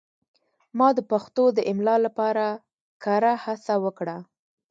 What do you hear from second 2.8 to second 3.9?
کره هڅه